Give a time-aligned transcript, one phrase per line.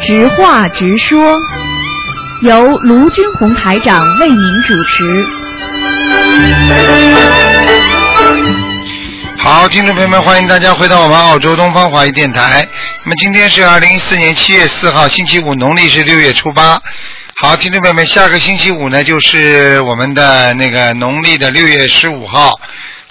[0.00, 1.36] 直话直说，
[2.42, 5.26] 由卢军红台长为您主持。
[9.36, 12.66] 好，听众朋友们，欢迎大家回到我们澳洲东方华语电台。
[13.04, 16.80] 那么今天是二零一四年七月四号，星期五，农历是六月初八。
[17.36, 22.52] 好，听众朋友们，下个星期五呢，就是我们的那个农历的六月十五号。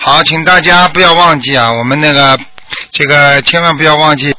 [0.07, 2.39] 好，请大家不要忘记啊，我们那个
[2.91, 4.33] 这个千万不要忘记。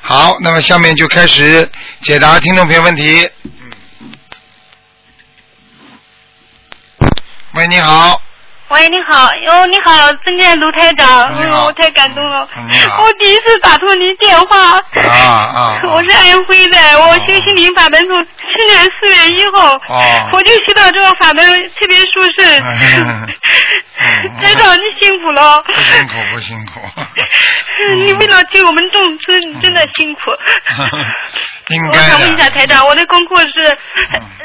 [0.00, 1.70] 好，那么下面就开始
[2.00, 3.30] 解答听众朋友问题。
[7.54, 8.20] 喂，你好。
[8.70, 12.48] 喂，你好，哟，你好，尊敬的卢台长，哎呦，我太感动了，
[12.98, 20.28] 我第一次打通您电话，啊啊我是安徽的，我学心灵法门从去年四月一号，哦。
[20.32, 21.44] 我就学到这个法门
[21.78, 22.62] 特别舒适，
[24.04, 26.80] 嗯台长你辛苦了，不辛苦，不辛苦。
[27.94, 30.20] 你为了救我们众生，你真的辛苦。
[31.68, 32.50] 应该我想问一下。
[32.50, 33.78] 台长，我的功课是，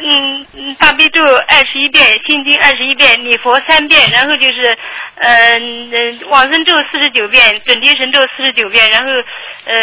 [0.02, 4.78] 嗯嗯，大悲咒二十一遍，心经二十一遍，礼佛三遍，然后就是，
[5.22, 9.76] 嗯、呃，往生咒四十九遍，准提神咒四十九遍，然后，呃，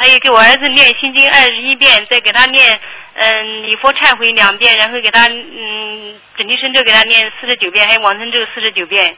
[0.00, 2.78] 还有给我儿子念心经二十一遍，再给他念，
[3.22, 9.14] 嗯、礼佛忏悔两遍，然后给他，嗯，准提神咒给他念四十九遍，还有往生咒四十九遍。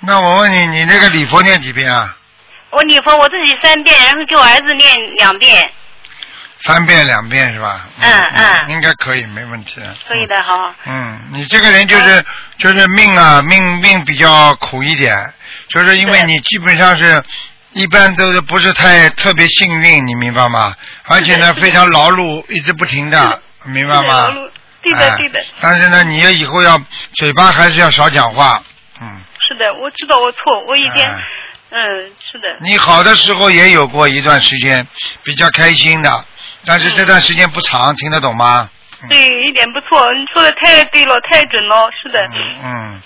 [0.00, 2.14] 那我问你，你那个礼佛念几遍啊？
[2.68, 5.70] 我礼佛我自己三遍，然后给我儿子念两遍，
[6.60, 7.88] 三遍两遍是吧？
[8.00, 9.80] 嗯嗯应该可以，没问题。
[10.06, 10.74] 可以的好。
[10.84, 12.22] 嗯，你这个人就是
[12.58, 15.16] 就是命啊，命命比较苦一点，
[15.68, 17.22] 就是因为你基本上是。
[17.72, 20.74] 一般都是不是太特别幸运，你明白吗？
[21.10, 24.28] 而且呢，非常劳碌，一直不停的，明白吗？
[24.28, 25.40] 劳碌对的哎对的。
[25.60, 26.80] 但是呢，你要以后要
[27.16, 28.62] 嘴巴还是要少讲话，
[29.00, 29.20] 嗯。
[29.48, 31.20] 是的，我知道我错，我以前，哎
[31.70, 34.86] 嗯，是的，你好的时候也有过一段时间
[35.24, 36.24] 比较开心的，
[36.64, 38.70] 但是这段时间不长，听得懂吗？
[39.08, 43.02] 对，一点不错，你说的太对了，太准了，是的，嗯嗯，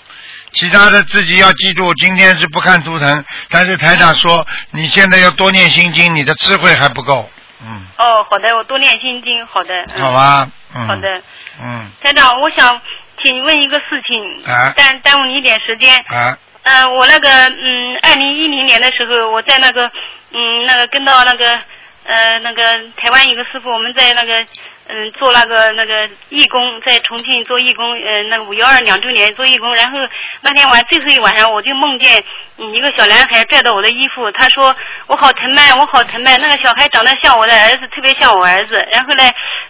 [0.53, 7.29] 其他的自己要记住，今天是不看图腾，但是台长说你现在要多念心经，你的智慧还不够，
[7.65, 11.21] 嗯，哦，好的，我多念心经，好的，嗯、好，吧，嗯，好，的，
[11.61, 12.79] 嗯，台长，我想
[13.23, 14.71] 请问一个事情，啊。
[14.75, 19.91] 耽耽误你一点时间，啊，嗯、我那个，嗯，二零一零年的时候，我在那个，
[20.31, 21.59] 嗯，那个跟到那个，
[22.03, 22.61] 呃，那个
[22.97, 24.45] 台湾一个师傅，我们在那个，
[24.87, 29.97] 嗯，做那个那个义工，在重庆做义工，呃，那个五幺二两周年做义工，然后
[30.41, 32.23] 那天晚最后一晚上，我就梦见，
[32.57, 34.75] 一个小男孩拽着我的衣服，他说
[35.07, 39.23] 我好疼麦，我好疼麦，那个小孩长得像我的儿子，特别像我儿子，然后呢，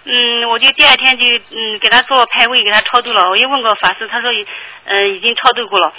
[0.04, 4.30] 嗯，我就第二天就嗯给他做排位，给他超度了，我又问过法师，他说，
[4.84, 5.94] 嗯，已经超度过了。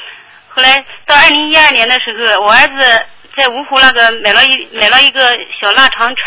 [0.49, 3.07] 后来到二零一二年的时候，我儿子
[3.37, 6.25] 在芜湖那个买了一买了一个小腊肠犬，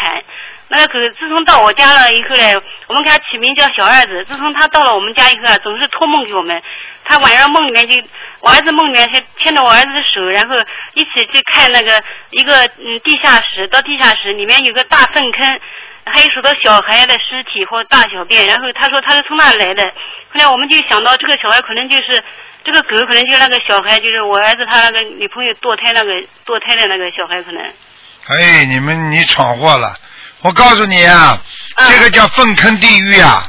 [0.69, 4.24] 那个狗自从到我家了以后呢，我们给它起名叫小二子。
[4.25, 6.62] 自从它到了我们家以后啊，总是托梦给我们。
[7.03, 7.96] 他晚上梦里面就，
[8.41, 10.56] 我儿子梦里面是牵着我儿子的手，然后
[10.94, 15.59] 一起去看那个一个嗯地下室，到地下室里面有个大粪坑。
[16.06, 19.84] 还有许多小孩的尸体或大小便，然后他说他是从那来的。
[20.30, 22.24] 后来我们就想到这个小孩可能就是
[22.63, 26.12] 这个狗，可能就是那个小孩，就是我儿子他那个女朋友堕胎那个
[26.46, 27.62] 堕胎的那个小孩，可能。
[27.62, 29.94] 哎，你们你闯祸了，
[30.42, 31.38] 我告诉你啊，
[31.76, 33.44] 嗯这个叫粪坑地狱啊。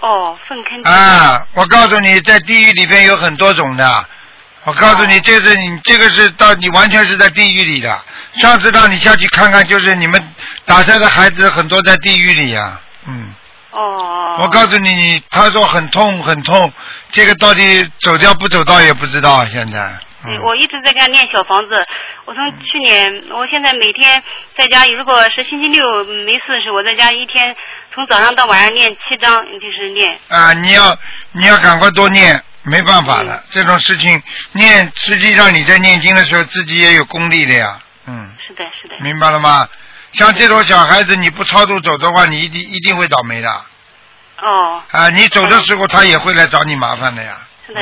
[0.00, 0.92] 哦，粪坑。
[0.92, 4.06] 啊，我告诉你，在地狱里边有很多种的。
[4.64, 8.00] 我告诉你，这是你这个是到你完全是在地狱里的。
[8.34, 13.34] 上次让你下去看看，就是你们打胎的孩子很多在地狱里呀、嗯，
[13.72, 14.36] 哦。
[14.38, 16.72] 我告诉你，你他说很痛很痛，
[17.10, 19.44] 这个到底走掉不走到也不知道。
[19.46, 21.74] 现在，嗯对，我一直在给他念小房子。
[22.24, 24.22] 我从去年，我现在每天
[24.56, 27.54] 在家，如果是星期六没事的时候，我在家一天
[27.94, 30.18] 从早上到晚上念七章，就是念。
[30.28, 30.96] 啊，你要
[31.32, 38.32] 你要赶快多念，没办法了，这种事情念，实际上你在念经的时候自己也有功力的呀，嗯。
[38.46, 38.94] 是的，是的。
[39.00, 39.68] 明白了吗？
[40.12, 44.80] 像这种小孩子，你不超度走的话，你一定一定会倒霉的哦。
[44.92, 45.10] 啊！
[45.10, 47.36] 你走的时候，他也会来找你麻烦的呀。
[47.66, 47.80] 是的，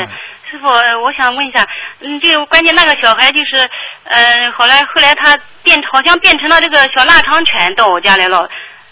[0.52, 1.66] 师傅，呃我想问一下，
[2.00, 3.56] 嗯，这个关键那个小孩就是，
[4.04, 8.46] 呃，后来后来他变好像变成了这个小腊肠犬到我家来了。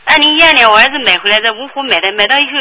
[0.06, 2.52] 二零一二年我儿子买回来，在芜湖买的，买到以后，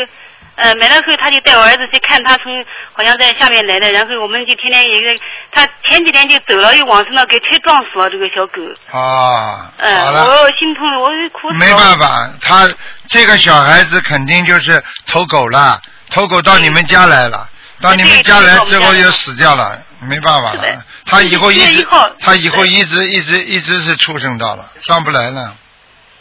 [0.56, 5.16] 呃，买到后他就带我儿子去看，他从好像在下面来的，然后我们就天天有一个，
[5.54, 8.62] 他前几天就走了，又往生了，给车撞死了这个小狗。
[8.92, 11.60] 啊，嗯、我心痛，我哭死了。
[11.60, 12.68] 没办法，他
[13.08, 15.82] 这个小孩子肯定就是偷狗了，
[16.12, 17.48] 偷狗到你们家来了。
[17.82, 20.64] 到你们家来之后又死掉了，没办法了。
[21.06, 21.88] 他以后一直
[22.20, 25.56] 他以后一直一直一直是畜生道了，上不来了。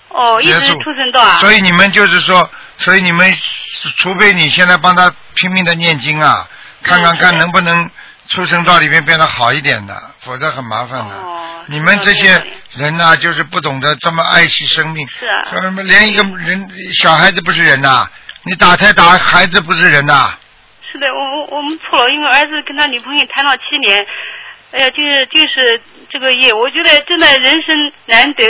[0.08, 1.38] 哦，一直结束出生道啊。
[1.40, 3.36] 所以你们就是说，所以你们
[3.96, 6.48] 除非你现在帮他拼命的念经啊，
[6.82, 7.90] 看看看能不能
[8.28, 11.14] 畜生道里面变得好一点的，否则很麻烦的。
[11.16, 11.34] 哦
[11.70, 12.42] 你们这些
[12.76, 15.06] 人呐、就是不懂得这么爱惜生命。
[15.20, 18.08] 是啊连一个人小孩子不是人呐、
[18.44, 20.34] 你打胎打孩子不是人呐、
[20.90, 24.06] 是的，我我我们错了，因为儿子跟他女朋友谈了七年，
[24.72, 25.80] 哎呀，就是就是
[26.10, 28.44] 这个业，我觉得真的人生难得。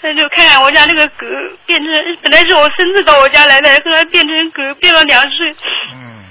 [0.00, 1.26] 那就看看我家那个狗
[1.66, 1.86] 变成，
[2.22, 5.54] 本来是我孙子到我家来的，后来变成狗，变了两岁。
[5.92, 6.24] 嗯，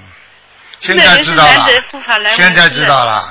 [0.80, 1.66] 现在知道了
[2.36, 3.28] 现在知道了。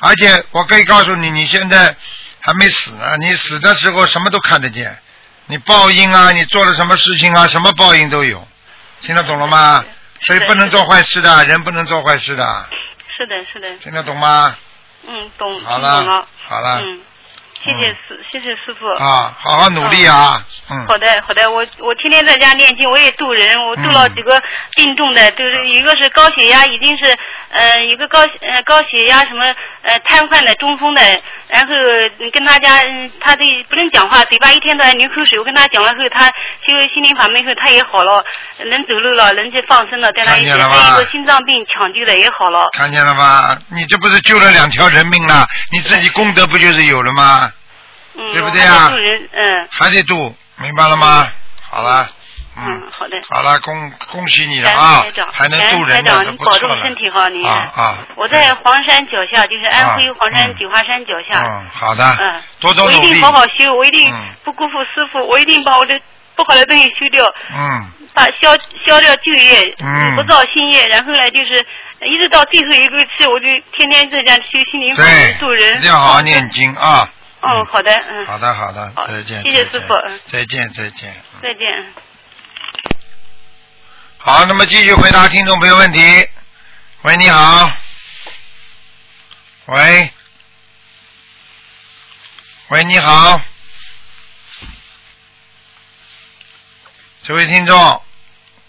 [0.00, 1.96] 而且我可以告诉你，你现在
[2.40, 4.96] 还没死呢，你死的时候什么都看得见，
[5.46, 8.46] 你报应啊，你做了什么事情啊，什么报应都有，
[9.00, 9.84] 听得懂了吗？
[10.20, 12.66] 所以不能做坏事的，人不能做坏事的，
[13.16, 14.56] 是的，是的，听得懂吗？
[15.06, 16.04] 嗯，懂，好了，
[16.44, 17.00] 好了，嗯，
[17.64, 18.86] 谢谢师，谢谢师傅。
[19.02, 24.14] 啊，好好努力啊，嗯，好的，好的，我我天天在家念经，我也渡人，我渡了嗯。
[24.14, 24.42] 几个
[24.74, 27.16] 病重的，就是一个是高血压，已经是
[27.50, 29.44] 呃一个高呃高血压什么
[29.82, 31.00] 呃瘫痪的中风的，
[31.48, 31.74] 然后
[32.18, 38.22] 你跟他家嗯他这不能讲话，嘴巴一天都在流口水，我跟他讲了后，他修心灵法门后他也好了，
[38.66, 42.68] 能走路了，能去放生了，在那一天，看见了吗还有一个心脏病抢救的也好了。
[42.76, 43.56] 看见了吗？
[43.68, 45.46] 你这不是救了两条人命了？
[45.72, 47.50] 你自己功德不就是有了吗？
[48.14, 51.28] 嗯，对不对啊我还得渡人，嗯还得度，明白了吗？
[51.70, 52.10] 好了，
[52.66, 53.16] 嗯，好的。
[53.30, 56.58] 好了，恭恭喜你了感啊还能感渡人你保。
[56.58, 57.46] 重身体哈，你。
[57.46, 57.98] 啊啊！
[58.16, 61.40] 我在黄山脚下，就是安徽啊黄山嗯九华山脚下。
[61.40, 63.22] 嗯，好的，嗯，多多努力我一定。
[63.22, 65.94] 好好修，我一定嗯不辜负师傅，我一定把我的
[66.34, 67.24] 不好的东西修掉，
[67.54, 70.88] 嗯，把消消掉旧业，嗯不造新业。
[70.88, 71.64] 然后呢，就是
[72.00, 73.46] 一直到最后一个气，我就
[73.76, 75.76] 天天在家修心灵法对门渡人。
[75.78, 77.08] 一定要好好念经啊。
[77.40, 79.40] 哦，好的，嗯，好的，好的，好再见。
[79.42, 81.14] 谢谢师傅嗯再见，再见。
[81.40, 82.07] 再见。
[84.20, 86.00] 好，那么继续回答听众朋友问题。
[87.02, 87.70] 喂，你好。
[89.66, 90.12] 喂。
[92.68, 93.40] 喂，你好。
[97.22, 98.02] 这位听众，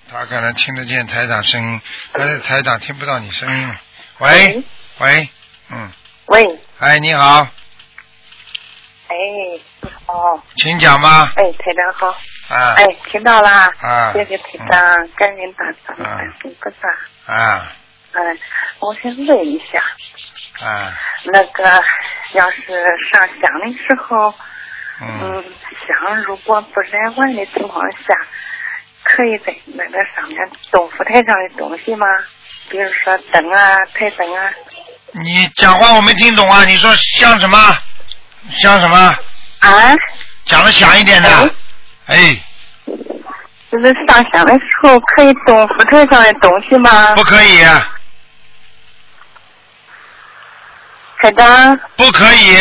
[0.09, 1.81] 他可能听得见台长声音，
[2.13, 3.81] 但是台长听不到你声音了。
[4.19, 4.63] 喂，
[4.99, 5.29] 喂，
[5.69, 5.91] 嗯，
[6.27, 7.41] 喂，哎，你好，
[9.07, 9.63] 哎，你
[10.05, 11.33] 好，请讲吧。
[11.37, 12.19] 哎，台长好，
[12.49, 17.33] 啊哎，听到啦，啊谢谢台长，感恩大慈嗯感恩菩萨。
[17.33, 17.71] 啊
[18.13, 18.39] 嗯，
[18.79, 19.79] 我想问一下，
[20.65, 20.91] 啊，
[21.25, 21.63] 那个
[22.33, 22.63] 要是
[23.11, 24.33] 上香的时候，
[25.01, 25.43] 嗯嗯，
[25.87, 28.15] 香如果不燃完的情况下，
[29.03, 30.37] 可以在那个上面
[30.71, 32.07] 动佛台上的东西吗？
[32.69, 34.51] 比如说灯啊、台灯啊。
[35.11, 37.57] 你讲话我没听懂啊，你说像什么？
[38.49, 38.97] 像什么？
[39.59, 39.95] 啊，
[40.45, 41.29] 讲的响一点的。
[42.09, 42.35] 哎，
[43.71, 47.13] 就是上香的时候可以动佛台上的东西吗？
[47.15, 47.63] 不可以，
[51.21, 51.79] 台长。
[51.95, 52.57] 不可以，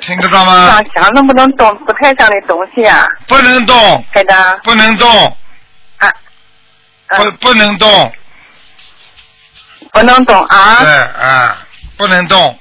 [0.00, 0.68] 听得到吗？
[0.68, 3.08] 上香能不能动佛台上的东西啊？
[3.26, 4.60] 不能动，台长。
[4.62, 5.36] 不能动，
[5.98, 6.12] 啊。
[7.08, 8.12] 不不能动，
[9.92, 10.84] 不能动啊。
[10.84, 11.58] 对啊，
[11.96, 12.58] 不能动，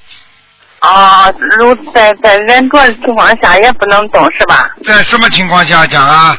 [0.84, 4.70] 哦，如在在人多的情况下也不能动是吧？
[4.86, 6.36] 在什么情况下讲啊？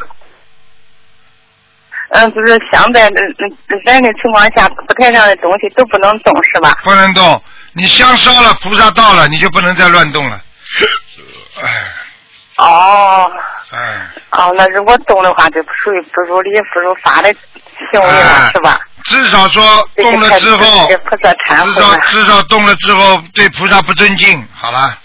[2.09, 3.13] 嗯，就是香在人
[4.03, 6.77] 的情况下，佛台上的东西都不能动是吧？
[6.83, 7.41] 不能动，
[7.73, 10.39] 你香烧了，菩萨到了，你就不能再乱动了。
[11.63, 11.91] 哎
[12.57, 13.31] 哦
[13.71, 17.33] 哎，哦，那如果动的话，就不属于不如理不如法的
[17.91, 18.79] 行为了、哎是吧？
[19.05, 19.63] 至少说
[19.97, 21.99] 动了之后，菩萨忏至少悔。
[22.11, 24.97] 至少动了之后对菩萨不尊敬，好了。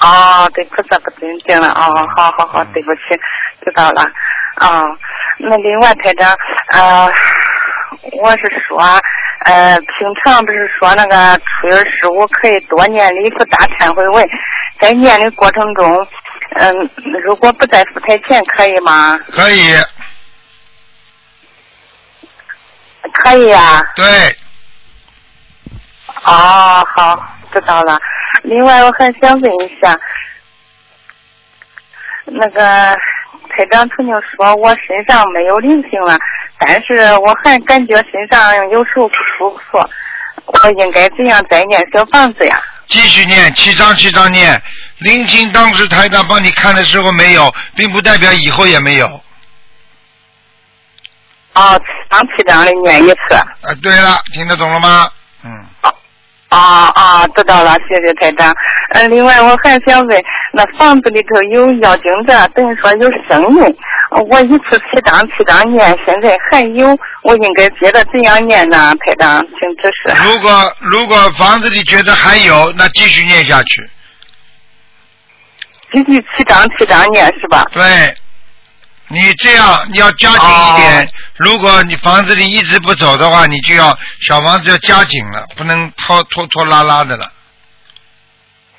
[0.00, 1.68] 哦，对菩萨不尊敬了。
[1.68, 3.00] 哦，好好好，嗯对不起，
[3.64, 4.02] 知道了。
[4.56, 4.84] 哦，
[5.38, 6.34] 那另外台长，
[6.72, 7.06] 呃，
[8.22, 8.78] 我是说，
[9.44, 14.26] 呃，平常不是说那个初一十五可以多念礼佛大忏悔文，
[14.80, 16.06] 在念的过程中，
[16.56, 16.90] 嗯，
[17.24, 19.18] 如果不在佛台前可以吗？
[19.30, 19.74] 可以，
[23.12, 23.82] 可以啊。
[23.96, 24.36] 对，
[26.24, 27.98] 哦，好，知道了。
[28.42, 29.98] 另外，我还想问一下，
[32.24, 32.60] 那个
[33.48, 36.16] 台长曾经说我身上没有灵性了，
[36.58, 39.78] 但是我还感觉身上有时候不舒服，
[40.46, 42.62] 我应该怎样再念小房子呀？
[42.86, 44.60] 继续念，七张七张念。
[44.98, 49.22] 灵性当时台长帮你看的时候没有，并不代表以后也没有。
[51.52, 51.78] 啊，
[52.08, 53.34] 当七张的念一次。
[53.34, 55.08] 啊，对了，听得懂了吗？
[55.44, 55.66] 嗯，
[56.48, 58.54] 啊啊，知道了，谢谢台长。
[58.90, 63.76] 嗯，另外我还想问，那房子里头有妖精的，等于说有声音，
[64.28, 66.88] 我一次七张七张念，现在还有，
[67.22, 68.94] 我应该接着怎样念呢？
[69.06, 70.14] 台长，请指示。
[70.24, 73.90] 如果如果房子里觉得还有，那继续念下去。
[75.92, 77.64] 继续七张七张念是吧？
[77.72, 78.14] 对，
[79.12, 81.08] 你这样你要加紧一点。
[81.36, 87.30] 如果你房子里一直不走的话，你就要小房子要加紧了，不能拖拖拖拉拉的了。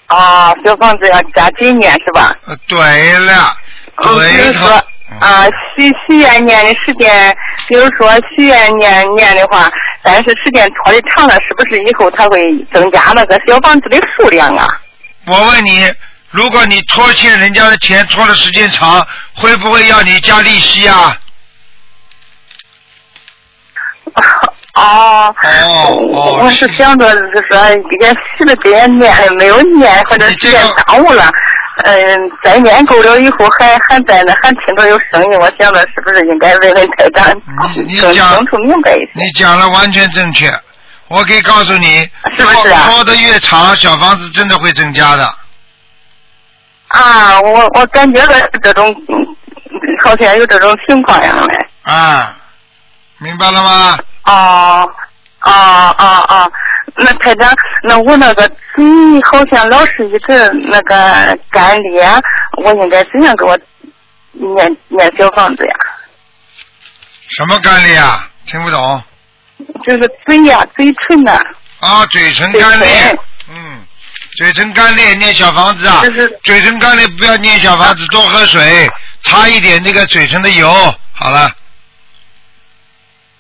[0.08, 2.36] 啊，小房子要加紧念是吧？
[2.48, 3.56] 呃，对了，
[4.04, 4.84] 嗯，比对头如说。
[5.20, 5.44] 啊，
[5.76, 7.36] 许许愿念的时间，
[7.68, 9.70] 比如说许愿念念的话，
[10.02, 12.42] 但是时间拖的长了，是不是以后它会
[12.74, 14.66] 增加那个小房子的数量啊？
[15.28, 15.82] 我问你，
[16.32, 21.18] 如果你拖欠人家的钱拖的时间长，会不会要你加利息啊？
[24.74, 27.70] 哦，哦我是想着就是说，
[28.00, 30.54] 也许了别人念了没有念，或者时间
[30.88, 31.30] 耽误了，
[31.84, 39.12] 嗯，再念够了以后还还在那还听着有声音，我想着是不是应该问问台长更你你讲清楚明白一些？
[39.16, 40.50] 你讲了完全正确，
[41.10, 45.36] 我可以告诉你，是不是啊拖拖得越长，小房子真的会增加的。
[46.94, 49.36] 啊，我我感觉到这种，嗯
[50.04, 51.54] 好像有这种情况样的。
[51.84, 52.36] 啊，
[53.20, 53.98] 明白了吗？
[54.26, 54.90] 哦，
[55.42, 56.52] 哦哦哦，
[56.96, 57.50] 那台长，
[57.84, 58.86] 那我那个嘴
[59.32, 62.04] 好像老是一直那个干裂，
[62.64, 63.58] 我应该怎样给我
[64.32, 65.74] 念念小房子呀？
[67.38, 68.28] 什么干裂啊？
[68.46, 69.04] 听不懂
[69.86, 71.40] 就是嘴呀、嘴唇呐、
[71.80, 72.06] 啊？
[72.08, 73.20] 嘴唇干裂，嗯，
[74.38, 78.90] 嘴唇干裂念小房子啊就是，嘴唇干裂不要念小房子，多喝水，
[79.24, 80.72] 擦一点那个嘴唇的油，
[81.14, 81.52] 好了，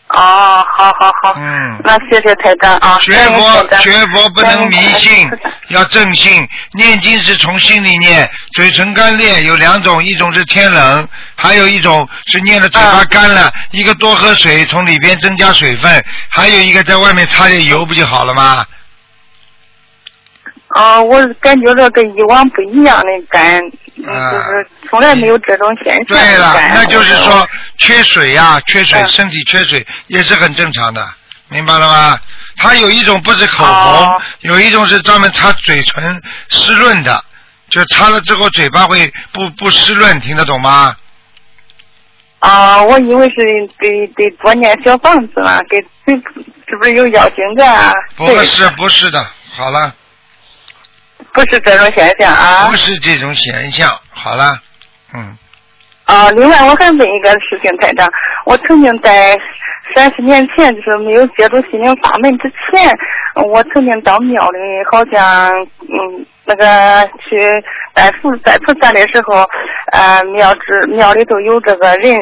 [0.10, 1.81] 哦，好好好，嗯。
[1.86, 2.98] 那谢谢台长啊。
[3.01, 5.29] 学佛学佛不能迷信
[5.69, 6.45] 要正信。
[6.74, 18.65] 念经是从心里念，嘴唇干裂有两种，一种是天冷，还有一种是念的嘴巴干了，一个多喝水，从里边增加水分，还有一个在外面擦点油不就好了吗？
[20.74, 23.62] 啊，我感觉到跟以往不一样的干，
[23.98, 24.32] 嗯啊。
[24.32, 27.48] 就是从来没有这种现象对了，那就是说
[27.78, 29.08] 缺水呀、缺水，嗯。
[29.08, 31.08] 身体缺水也是很正常的，
[31.50, 32.20] 明白了吗？
[32.58, 34.22] 它有一种不是口红，哦。
[34.42, 37.24] 有一种是专门擦嘴唇湿润的，
[37.70, 40.96] 就擦了之后嘴巴会不不湿润，听得懂吗？
[42.40, 43.36] 啊，我以为是
[43.78, 46.18] 得得多念小房子了，给是
[46.68, 47.92] 是不是有妖精的啊？
[48.16, 49.24] 不是不是的，
[49.54, 49.94] 好了，
[51.34, 52.75] 不是这种现象啊不。
[52.75, 54.54] 是这种现象，好了，
[55.13, 55.38] 嗯，
[56.06, 58.10] 啊，另外我还问一个事情，台长，
[58.46, 59.38] 我曾经在
[59.96, 62.98] 三十年前，就是没有接触心灵法门之前，
[63.46, 64.60] 我曾经到庙里，
[64.92, 65.51] 好像
[65.82, 67.50] 嗯那个去
[67.94, 69.46] 拜菩拜菩萨的时候，
[69.92, 72.16] 呃庙之庙里头有这个人，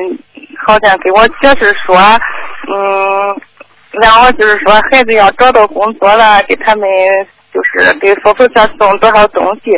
[0.66, 1.98] 好像给我解释说，
[2.68, 3.42] 嗯，
[4.02, 6.88] 让我就是说孩子要找到工作了，给他们
[7.54, 9.72] 就是给佛菩萨送多少东西。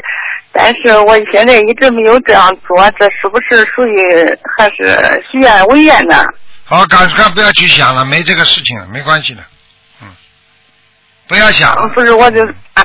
[0.54, 6.22] 但是我现在一直没有这样做，这是不是属于还是许愿违愿呢？
[6.66, 9.42] 好，赶快不要去想了，没这个事情了，没关系的，
[10.02, 10.08] 嗯，
[11.28, 12.42] 不要想不是，我就
[12.74, 12.84] 啊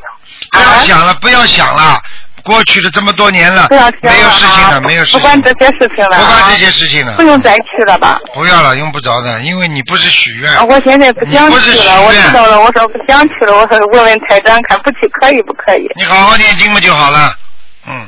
[0.52, 2.00] 不要啊，想了，不要想了，
[2.46, 3.82] 过去了这么多年了，没有
[4.30, 6.20] 事情啊了，没有事情了，不管这些事情了啊。
[6.20, 7.12] 不管这，些事情了。
[7.16, 8.20] 不，用再去了吧？
[8.32, 15.90] 不要了，用不着的，因为你不是许愿，啊，我现在不想去了，我知道了，我说不想去了，我说问问台长看不去可以不可以？
[15.96, 17.34] 你好好念经不就好了，
[17.88, 18.06] 嗯，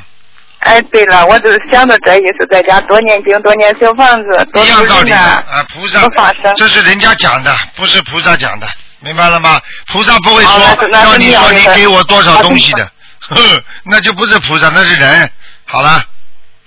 [0.60, 6.54] 哎，对了，我就是想着这意思，在家多念经，多念小房子，多一样道理的啊，啊，菩萨多放生。
[6.54, 8.66] 这是人家讲的，不是菩萨讲的，
[9.00, 9.60] 明白了吗？
[9.92, 10.52] 菩萨不会说
[10.92, 12.88] 要你说你给我多少啊东西的，
[13.28, 13.36] 呵，
[13.84, 15.30] 那就不是菩萨，那是人。
[15.64, 15.88] 好了，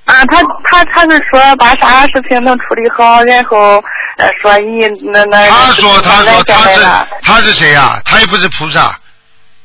[0.05, 3.83] 啊，他他他是说把啥事情能处理好，然后
[4.17, 6.85] 呃说你那那他说他说他是
[7.23, 8.95] 他是谁呀、他又不是菩萨。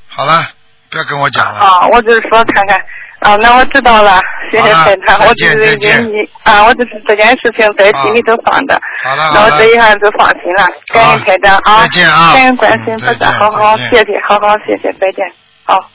[0.08, 0.46] 好了，
[0.90, 1.60] 不要跟我讲了。
[1.60, 2.78] 啊，我就是说看看
[3.20, 4.18] 啊，那我知道了，
[4.50, 15.26] 谢谢好了台长，我就是你啊，我就是这件事情在心里头放着，好了那我这，一下就放心了，感恩台长啊，再见啊感恩观世音菩萨，好好谢谢，好好谢谢，再见，
[15.64, 15.90] 好。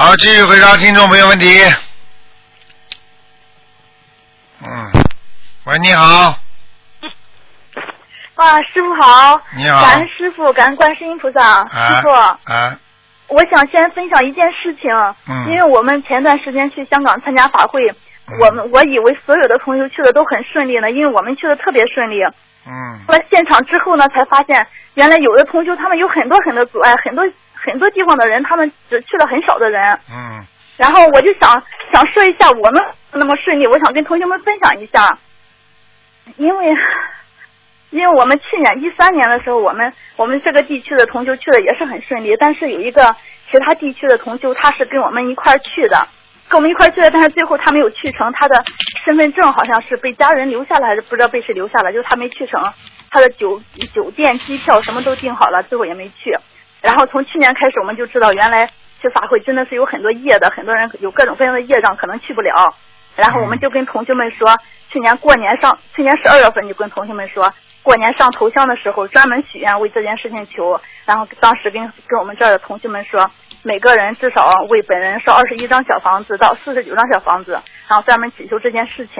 [0.00, 1.60] 好，继续回答听众朋友问题。
[4.62, 4.92] 嗯，
[5.64, 6.38] 喂，你好，
[8.36, 9.42] 哇，师傅好！
[9.56, 11.42] 你好感恩师傅，感恩观世音菩萨。
[11.42, 12.78] 啊师傅，啊，
[13.26, 14.88] 我想先分享一件事情，
[15.28, 17.92] 嗯因为我们前段时间去香港参加法会，
[18.40, 22.22] 我们我以为所有的同学去的都很顺利呢，因为我们去的特别顺利。
[22.70, 24.64] 嗯到了现场之后呢，才发现
[24.94, 27.24] 原来有的同学他们有很多很多阻碍，很多
[27.64, 29.98] 很多地方的人他们只去了很少的人。
[30.10, 30.46] 嗯
[30.78, 31.60] 然后我就想
[31.92, 32.80] 想说一下我们
[33.12, 35.18] 那么顺利，我想跟同学们分享一下，
[36.36, 36.66] 因为
[37.90, 43.16] 因为我们去年一三年的时候，我们我们这个地区的同修去的也是很顺利，但是有一个
[43.50, 46.06] 其他地区的同修，他是跟我们一块儿去的，
[46.48, 48.62] 跟我们一块儿去的，但是最后他没有去成，他的
[49.04, 52.62] 身份证好像是被家人留下了，还是不知道被谁留下了，就是他没去成，
[53.10, 53.60] 他的酒
[53.92, 56.38] 酒店、机票什么都订好了，最后也没去。
[56.80, 58.66] 然后从去年开始，我们就知道原来
[59.00, 62.74] 去法会真的是有很多业的，很多人有各种各样的业障，可能去不了。
[63.16, 64.56] 然后我们就跟同学们说，
[64.90, 70.80] 去年过年上，去年十二月份就跟同学们说，过年上头香的时候专门许愿为这件事情求。
[71.04, 73.28] 然后当时跟跟我们这儿的同学们说，
[73.64, 79.16] 每个人至少为本人烧二十一张小房子到四十九张小房子，然后专门祈求这件事情。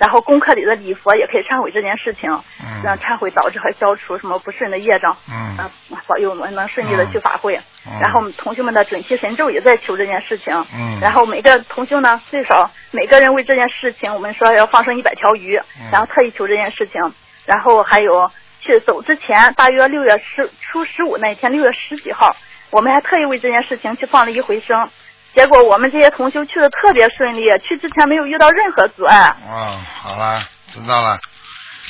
[0.00, 5.14] 然后功课里的礼佛也可以忏悔这件事情，嗯让忏悔导致和消除什么不顺的业障。
[5.30, 5.70] 嗯啊，
[6.06, 7.60] 保佑我们能顺利的去法会。
[7.86, 10.54] 嗯然后我们同学们的准提神咒也在求这件事情。
[10.74, 16.98] 嗯然后每个同修呢，最少每个人为这件事情，我们说要放生一百条鱼，嗯然后特意求这件事情。
[17.44, 18.30] 然后还有
[18.60, 22.34] 去走之前，大约六月十初十五那一天，六月十几号，
[22.70, 24.88] 我们还特意为这件事情去放了一回生。
[25.34, 29.18] 结果我们这些同修去的特别顺利，去之前没有遇到任何阻碍。
[29.48, 31.18] 哦，好了，知道了。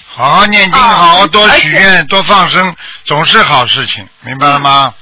[0.06, 4.92] 好好念经，啊好好多许愿，多放生，总是好事情，明白了吗？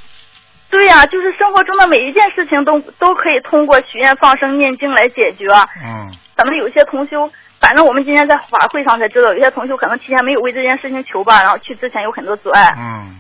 [0.71, 5.47] 对呀、就是生活中的每一件事情都都可以通过许愿、放生、念经来解决。
[5.83, 7.29] 嗯咱们有些同修，
[7.59, 12.69] 反正我们今天在法会上才知道，有些同修可能提前没有为这件事情求吧，然后去之前有很多阻碍。
[12.77, 13.19] 嗯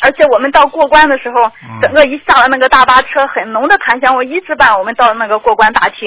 [0.00, 5.98] 而且我们到过关的时候，嗯整个一下了那个大巴车，很浓的檀香味一直伴我们到那个过关大厅。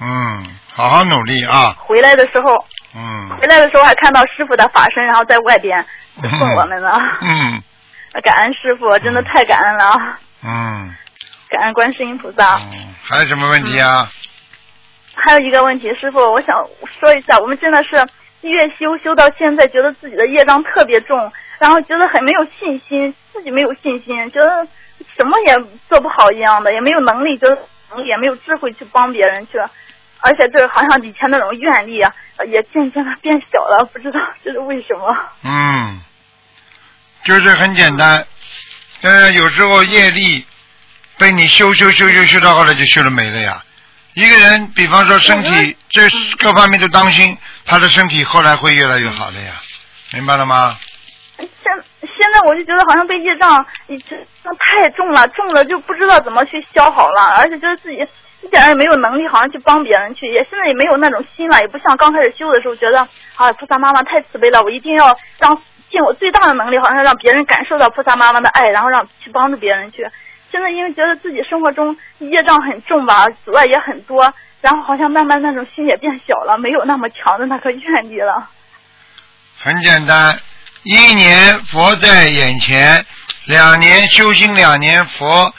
[0.00, 1.74] 嗯，好好努力啊！
[1.78, 5.84] 回来的时候，嗯回来的时候还看到师傅的法身，然后在外边
[6.20, 6.88] 送我们呢。
[7.20, 7.62] 嗯
[8.22, 9.96] 感恩师傅，真的太感恩了，
[10.44, 10.94] 嗯
[11.48, 12.56] 感恩观世音菩萨。
[12.56, 14.08] 嗯，还有什么问题啊？
[15.14, 16.56] 还有一个问题，师傅，我想
[17.00, 17.96] 说一下，我们真的是
[18.42, 24.66] 越修修到现在，觉得自己的业障特别重，然后觉得很没有信心，自己没有信心，觉得
[25.16, 25.54] 什么也
[25.88, 27.56] 做不好一样的，也没有能力，觉得
[28.04, 29.58] 也没有智慧去帮别人去，
[30.20, 35.16] 而且这好像以前那种愿力啊，呃也渐渐的变小了，不知道这是为什么。
[35.44, 36.00] 嗯，
[37.24, 38.26] 就是很简单，
[39.02, 40.44] 呃，有时候业力
[41.18, 43.62] 被你修修修修修到后来就修了没了呀。
[44.14, 46.02] 一个人，比方说身体这
[46.38, 49.52] 各方面都当心，他的身体后来会越来越好的呀，
[50.12, 50.76] 明白了吗？
[51.38, 51.48] 现
[52.00, 54.18] 现在我就觉得好像被业障已经
[54.58, 57.96] 太重了，重了就不知道怎么去消好了，而且觉得自己
[58.42, 63.00] 一点也没有能力，好像去帮别人去，也现在也没有那种心了，也不像刚开始修的时候觉得
[63.36, 65.56] 啊菩萨妈妈太慈悲了，我一定要让
[65.90, 70.06] 尽我最大的能力，好像让别人感受到菩萨妈妈的爱，然后让去帮助别人去。
[70.50, 78.48] 现在因为觉得自己生活中业障很重吧，阻碍也很多，然后好像慢慢那种心也变小了，没有那么强的那个愿力了。
[79.58, 80.38] 很简单，
[80.84, 83.04] 一年佛在眼前，
[83.46, 85.52] 两年修行，两年佛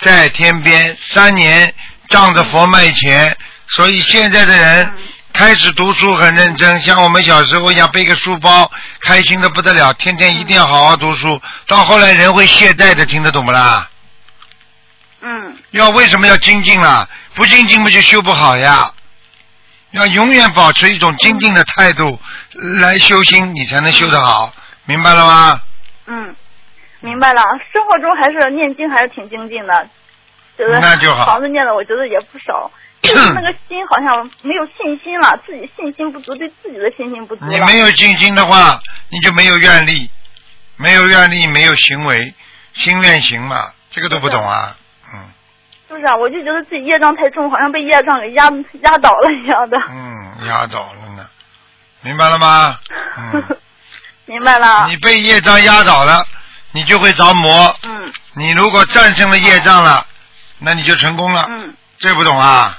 [0.00, 1.74] 在天边，三年
[2.08, 3.36] 仗着佛卖钱。
[3.68, 4.92] 所以现在的人
[5.34, 11.40] 开始读书很认真，像我们小时候一样背个书包，开心的不得了，天天一定要好好读书。
[11.66, 13.89] 到后来人会懈怠的，听得懂不啦？
[15.72, 17.08] 嗯要为什么要精进啊？
[17.34, 18.92] 不精进不就修不好呀？
[19.92, 22.20] 要永远保持一种精进的态度
[22.80, 24.52] 来修心，你才能修得好，
[24.84, 25.60] 明白了吗？
[26.06, 26.34] 嗯，
[27.00, 27.42] 明白了。
[27.72, 29.88] 生活中还是念经还是挺精进的，
[30.56, 32.70] 觉得那就好房子念的我觉得也不少，
[33.02, 37.44] 就是那个心好像没有信心了，自己信心不足，对自己的信心不足。
[37.46, 40.10] 你没有信心的话，你就没有愿力，
[40.76, 42.34] 没有愿力，没有行为，
[42.74, 44.76] 心愿行嘛，这个都不懂啊，
[45.98, 48.44] 是啊，我就觉得自己业障太重，好像被业障给压
[48.82, 49.76] 压倒了一样的。
[49.88, 51.26] 嗯，压倒了呢，
[52.02, 52.78] 明白了吗？
[53.18, 53.44] 嗯，
[54.26, 54.86] 明白了。
[54.88, 56.24] 你被业障压倒了，
[56.72, 57.76] 你就会着魔。
[57.84, 60.06] 嗯你如果战胜了业障了，
[60.60, 61.46] 那你就成功了。
[61.48, 62.78] 嗯，这不懂啊？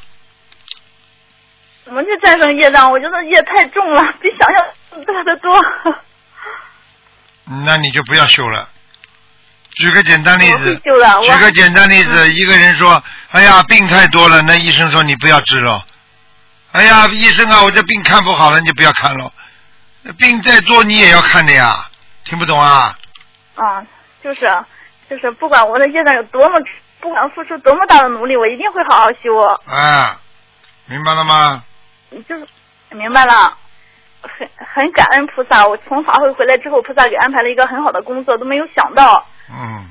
[1.83, 2.89] 怎么去战胜业障？
[2.89, 5.53] 我觉得业太重了，比想象大得多。
[7.65, 8.69] 那你就不要修了。
[9.81, 10.91] 举个简单例子，举
[11.41, 13.01] 个简单例子，一个人说
[13.33, 15.83] ：“哎呀，病太多了。”那医生说：“你不要治了。”
[16.71, 19.33] 哎呀，医生啊，我这病看不好了，你就不要看了。
[20.19, 21.89] 病再多你也要看的呀，
[22.25, 22.95] 听不懂啊？
[23.55, 23.83] 啊，
[24.23, 24.41] 就是
[25.09, 26.55] 就是，不管我的业障有多么，
[26.99, 29.35] 不管付出多么大的努力，我一定会好好修。
[29.65, 30.19] 啊，
[30.85, 31.63] 明白了吗？
[32.29, 32.47] 就是
[32.91, 33.57] 明白了，
[34.21, 35.65] 很很感恩菩萨。
[35.67, 39.89] 我从法会回来之后，菩萨给安排了一个很好的工作，都没有想到，嗯，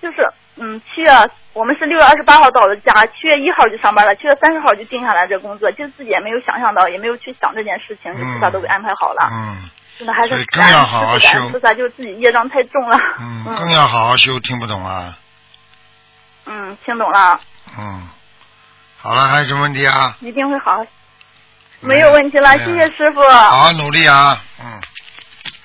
[0.00, 1.10] 就是嗯，七月
[1.52, 9.28] 我们是六月二十八号到的家，七月一号就上班了，七月三十号就定下来这工作，就自己也没有想象到，也没有去想这件事情，就菩萨都给安排好了。
[9.30, 12.96] 嗯真的还是更要好好修菩萨，就是自己业障太重了。
[13.20, 15.18] 嗯，更要好好修，听不懂啊？
[16.46, 17.38] 嗯，听懂了，
[17.78, 18.08] 嗯，
[18.96, 20.16] 好了，还有什么问题啊？
[20.20, 20.86] 一定会好好。
[21.80, 23.20] 没有问题了，谢谢师傅。
[23.30, 24.42] 好好努力啊！
[24.64, 24.80] 嗯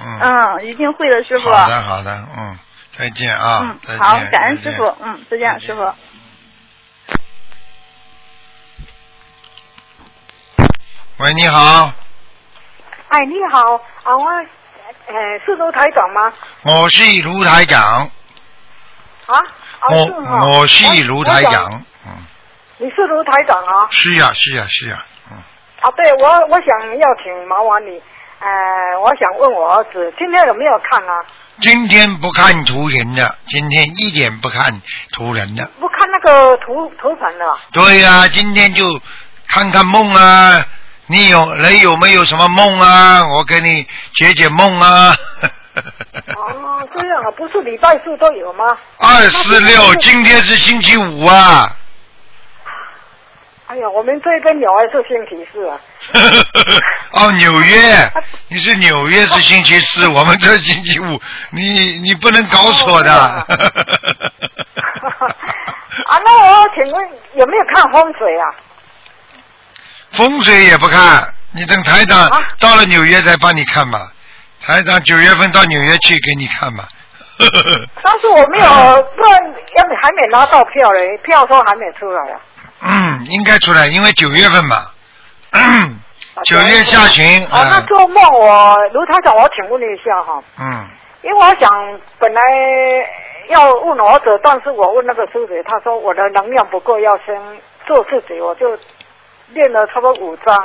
[0.02, 1.50] 嗯，嗯，一定会的，师傅。
[1.50, 2.60] 好的好的，嗯，
[2.98, 3.76] 再见啊！
[3.86, 4.84] 再嗯，见好，感恩师傅。
[5.02, 5.94] 嗯，再见，师傅。
[11.18, 11.92] 喂，你好，
[13.10, 14.30] 哎，你好，啊，我
[15.08, 16.34] 呃是卢台长吗？
[16.64, 18.10] 我是卢台长，
[19.26, 19.38] 啊，
[19.80, 21.44] 啊我是吗我是卢台。
[21.44, 22.12] 长，嗯，
[22.78, 23.88] 你是卢台长啊？
[23.92, 25.38] 是呀是呀是呀，嗯，
[25.82, 28.02] 啊，对，我我想要请麻烦你，
[28.40, 31.26] 呃，我想问我儿子今天有没有看啊？
[31.60, 37.58] 今天不看图人的，今天一点不看图人的，不看那个图图腾的。
[37.72, 39.00] 对呀、今天就
[39.48, 40.64] 看看梦啊，
[41.08, 43.26] 你有人有没有什么梦啊？
[43.26, 45.16] 我给你解解梦啊。
[46.36, 48.78] 哦，这样啊，不是礼拜四都有吗？
[49.00, 51.76] 二四六，今天是星期五啊。
[53.68, 55.78] 哎呀，我们这边有还是星期四啊？
[57.12, 58.12] 哦，纽约，
[58.48, 63.12] 你是纽约是星期四，我们这星期五，你你不能搞错的。
[63.14, 63.46] 啊，
[66.24, 68.46] 那我请问有没有看风水啊？
[70.12, 74.12] 风水也不看，你等台长啊到了纽约再帮你看吧。
[74.62, 76.88] 台长九月份到纽约去给你看吧。
[78.02, 78.68] 但是我没有，
[79.16, 82.40] 不然要还没拿到票嘞，票都还没出来啊。
[82.82, 84.78] 嗯，应该出来，因为九月份嘛。
[86.44, 90.88] 九月下旬啊，那啊，做梦我卢台长，我请问你一下哈，嗯，
[91.24, 92.42] 因为我想本来
[93.50, 97.36] 要问我儿子，但是我问那个师姐，他说我的能量不够，要先
[97.88, 98.78] 做自己，我就
[99.48, 100.56] 练了差不多五张，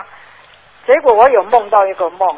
[0.87, 2.29] 结果我有梦到一个梦，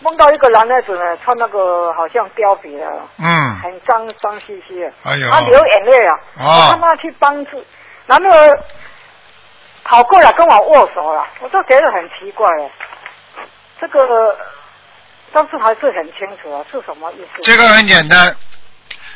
[0.00, 2.84] 梦到一个男孩子呢，穿那个好像貂皮的，
[3.20, 6.66] 嗯，很脏脏兮兮的，哎呦，他流眼泪啊，哦。
[6.66, 7.64] 我他妈去帮助，
[8.06, 8.24] 然后
[9.90, 12.70] 跑过来跟我握手了，我就觉得很奇怪了，
[13.80, 13.98] 这个，
[15.32, 17.42] 当时还是很清楚啊，是什么意思？
[17.42, 18.32] 这个很简单，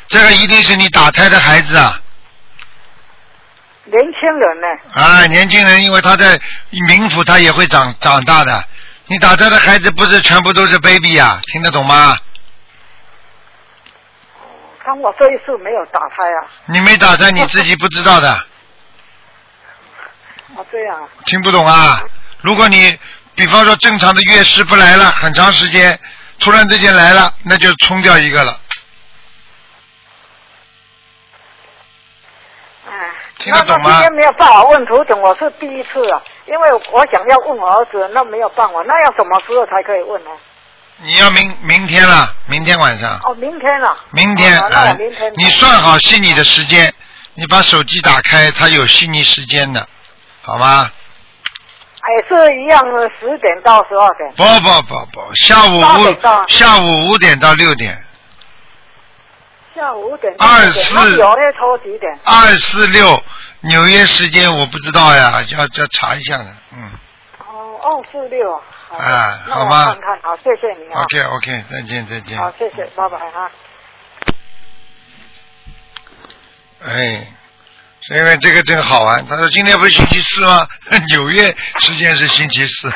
[0.09, 1.97] 这个一定是你打胎的孩子啊。
[3.85, 4.67] 年轻人呢？
[5.01, 6.37] 啊，年轻人，因为他在
[6.89, 8.61] 冥府，他也会长长大的。
[9.07, 11.39] 你打胎的孩子不是全部都是 baby 啊？
[11.53, 12.17] 听得懂吗？
[14.83, 18.45] 但我这一次没有打胎啊，你没打胎，你自己不知道的，
[20.57, 21.99] 啊这样啊，听不懂啊？
[22.41, 22.97] 如果你
[23.35, 25.99] 比方说正常的月事不来了，很长时间，
[26.39, 28.51] 突然之间来了，那就冲掉一个了。
[32.85, 32.91] 啊，
[33.39, 40.29] 听得懂吗那那今天没有办法问图腾，我是第一次啊，因为我想要问我儿子，那没有办法，那要什么时候才可以问呢？
[40.97, 43.97] 你要明明天了，明天晚上，哦，明天了。
[44.11, 46.93] 明天哦那啊我明天。，你算好悉尼的时间，
[47.33, 49.85] 你把手机打开，它有悉尼时间的，
[50.45, 50.91] 好吗？
[52.07, 54.31] 也是一样的，十点到十二点。
[54.37, 57.97] 不不不不，下午五点到下午五点到六点，
[59.73, 60.31] 下午五点。
[60.37, 62.19] 二四那有那抽几点？
[62.23, 63.19] 二四六
[63.61, 66.91] 纽约时间我不知道呀，要要查一下的，嗯
[67.39, 68.61] 哦，二四六啊。
[68.87, 71.01] 好的哎那我好吗看看，好，谢谢你啊。
[71.01, 73.49] ，OK OK，再见再见，好，谢谢，拜拜哈。
[76.83, 77.27] 哎，是
[78.11, 79.25] 因为这个真好玩。
[79.27, 80.67] 他说今天不是星期四吗？
[81.11, 82.87] 纽约时间是星期四。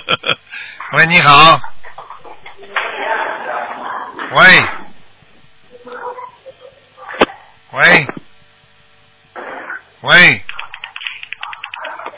[0.92, 1.58] 喂，你好。
[4.32, 4.42] 喂。
[7.72, 8.06] 喂。
[10.02, 10.42] 喂。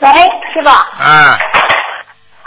[0.01, 0.11] 喂，
[0.53, 0.67] 师傅。
[0.69, 1.37] 啊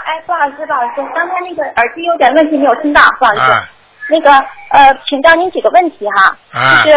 [0.04, 3.50] 哎，不好意思，不好意思，刚才那个耳机有点问题，没有听到，不好意思。
[3.50, 3.68] 啊
[4.10, 4.30] 那个
[4.70, 6.96] 呃，请教您几个问题哈，啊就是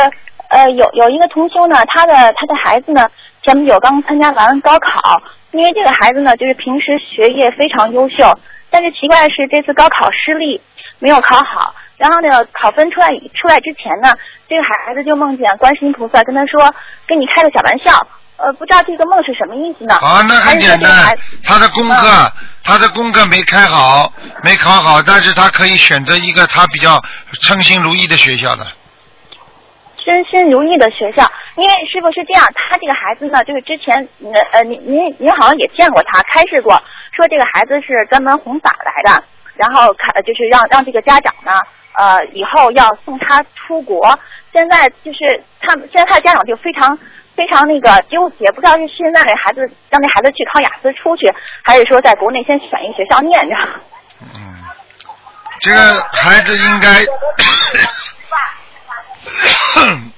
[0.55, 3.05] 呃有有一个同修呢，他的他的孩子呢
[3.43, 8.39] 前不久刚参加完高考，因为这个孩子呢就是平时学业非常优秀，
[8.69, 10.61] 但是奇怪的是这次高考失利，
[10.99, 11.75] 没有考好。
[11.97, 14.13] 然后呢，考分出来出来之前呢，
[14.47, 16.73] 这个孩子就梦见观世音菩萨跟他说，
[17.07, 18.07] 跟你开个小玩笑。
[18.37, 19.95] 呃，不知道这个梦是什么意思呢？
[19.95, 22.31] 啊，那很简单他的功课，
[22.65, 24.11] 他的功课没开好，
[24.43, 27.01] 没考好，但是他可以选择一个他比较
[27.41, 28.65] 称心如意的学校的。
[30.05, 31.25] 身心如意的学校。
[31.55, 36.79] 因为师傅是这样，他这个孩子呢，就是之前呃呃，您您您好像也见过他，开示过，
[37.11, 39.23] 说这个孩子是专门弘法来的，
[39.55, 41.51] 然后看就是让让这个家长呢，
[41.97, 44.17] 呃，以后要送他出国。
[44.53, 46.97] 现在就是他现在他的家长就非常
[47.35, 53.55] 非常那个纠结，不知道是现在给孩子让那孩子去考雅思出去，还是说在国内先选一个学校念着。
[54.21, 54.63] 嗯，
[55.59, 55.77] 这个
[56.13, 57.03] 孩子应该，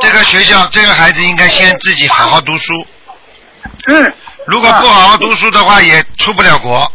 [0.00, 2.72] 这个学校，这个孩子应该先自己好好读书。
[3.88, 4.14] 嗯。
[4.46, 6.92] 如果不好好读书的话，也出不了国。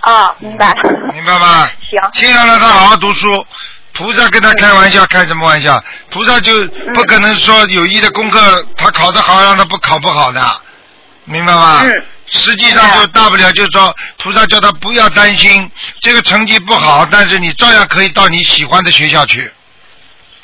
[0.00, 0.72] 啊，明白。
[1.12, 1.68] 明白吗？
[1.82, 2.00] 行。
[2.14, 3.28] 先要让他好好读书。
[3.92, 5.82] 菩萨跟他开玩笑，开什么玩笑？
[6.10, 10.60] 菩萨就不可能说有意的功课他考得好，让他不考不好的，
[11.24, 11.82] 明白吗？
[11.84, 12.04] 嗯。
[12.28, 19.50] 实际上就大不了就是说，菩萨叫他不要担心这个成绩不好，但是你照样可以到你喜欢的学校去，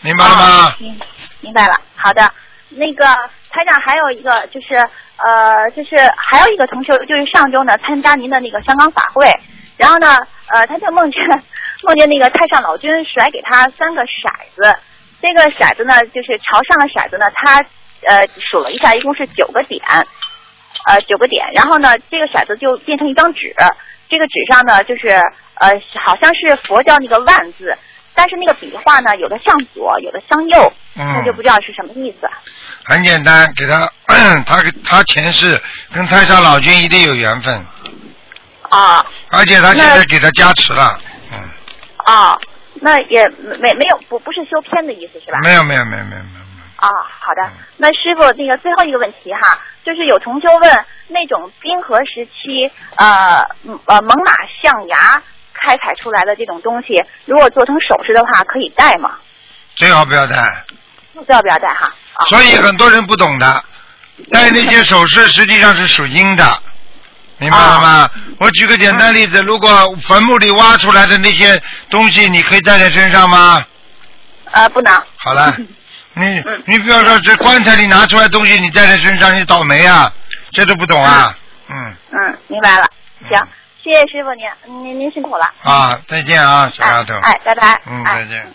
[0.01, 0.75] 明白了吗？
[0.79, 1.01] 明
[1.41, 2.33] 明白了，好的。
[2.75, 3.05] 那个
[3.51, 4.77] 台长还有一个就是
[5.17, 9.31] 呃，就是还有一个同学，就是上周呢参加您的那个香港法会，
[9.77, 10.17] 然后呢
[10.47, 11.21] 呃他就梦见
[11.85, 14.75] 梦见那个太上老君甩给他三个骰子，
[15.21, 17.59] 这个骰子呢就是朝上的骰子呢，他
[18.09, 19.83] 呃数了一下，一共是九个点。
[20.87, 23.55] 呃，九个点，然后呢，这个骰子就变成一张纸，
[24.09, 25.09] 这个纸上呢，就是
[25.55, 27.77] 呃，好像是佛教那个万字，
[28.15, 32.29] 但是那个笔画呢，有的向左，有的向右，那就不知道是什么意思。
[32.85, 33.89] 很简单，给他，
[34.45, 35.61] 他他前世
[35.93, 37.65] 跟太上老君一定有缘分。
[38.69, 39.07] 啊。
[39.31, 40.99] 而且他现在给他加持了，
[41.33, 41.39] 嗯。
[41.99, 42.39] 啊，
[42.75, 45.39] 那也没没有不不是修偏的意思是吧？
[45.43, 46.42] 没有没有没有没有没有。
[46.83, 46.89] 啊，
[47.21, 47.49] 好的。
[47.77, 53.39] 那师傅，那个最后一个问题哈，就是有同修问，那种冰河时期呃
[53.87, 55.23] 呃猛犸象牙
[55.55, 59.13] 开采出来的这种东西，如果做成首饰的话，可以戴吗？
[59.77, 60.65] 最好不要戴。
[61.25, 61.89] 最好不要戴哈。
[62.27, 63.65] 所以很多人不懂的，
[64.33, 66.45] 戴那些首饰实际上是属阴的，
[67.39, 68.11] 明白了吗？
[68.41, 69.69] 我举个简单例子，如果
[70.03, 73.65] 坟墓里挖出来的那些东西，你可以戴在身上吗？
[74.51, 74.93] 呃，不能。
[75.15, 75.57] 好了。
[76.15, 80.13] 你你比方说，这棺材里拿出来东西，你带在身上，你倒霉啊！
[80.53, 81.37] 这都不懂啊？
[81.69, 81.97] 嗯。
[82.11, 82.87] 嗯，明白了。
[83.31, 83.41] 行，
[83.83, 84.47] 谢谢师傅您，
[84.85, 85.51] 您您辛苦了。
[85.63, 87.15] 啊，再见啊，小丫头。
[87.15, 87.81] 哎，拜拜。
[87.87, 88.53] 嗯，再见。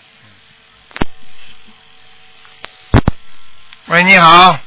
[3.87, 4.59] 喂，你好。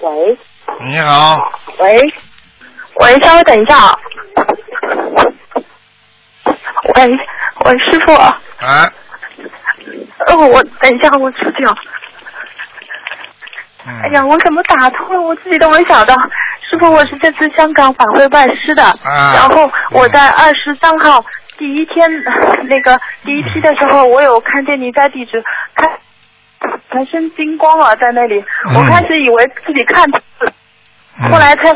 [0.00, 0.38] 喂。
[0.80, 1.40] 你好。
[1.78, 2.02] 喂。
[2.96, 3.98] 喂，稍微等一下。
[6.96, 7.06] 喂，
[7.64, 8.12] 喂，师傅。
[8.12, 8.92] 啊。
[10.26, 11.74] 哦，我等一下，我出去啊。
[14.02, 15.20] 哎呀，我怎么打通了？
[15.20, 16.14] 我自己都没想到。
[16.70, 21.22] 师傅，我是这次香港法会拜师的，然后我在二十三号
[21.58, 22.08] 第一天
[22.68, 25.44] 那个第一批的时候，我有看见你在地址
[25.74, 25.86] 看
[26.90, 28.42] 全身金光了，在那里，
[28.74, 30.52] 我开始以为自己看错了，
[31.30, 31.74] 后来才。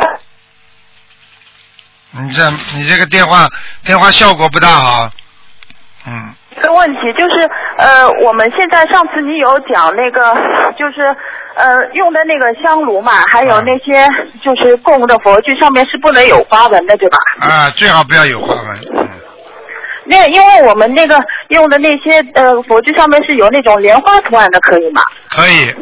[2.11, 3.47] 你这你这个电话
[3.85, 5.11] 电话效果不大好，
[6.07, 6.35] 嗯。
[6.59, 10.35] 个问题就是呃，我们现在上次你有讲那个，
[10.79, 11.14] 就是
[11.55, 14.07] 呃用的那个香炉嘛，还有那些
[14.42, 17.18] 就是供的佛具上面是不能有花纹的，对吧？
[17.40, 18.75] 啊，最好不要有花纹。
[18.99, 19.09] 嗯。
[20.05, 21.18] 那因为我们那个
[21.49, 25.03] 用的那些呃佛具上面是有那种莲花图案的，可以吗？
[25.29, 25.75] 可以。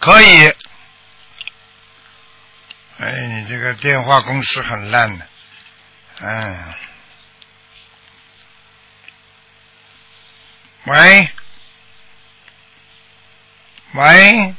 [0.00, 0.46] 可以。
[3.00, 5.24] 哎，你这个电话公司很烂的。
[6.20, 6.74] 嗯，
[10.84, 11.30] 喂，
[13.92, 14.54] 喂，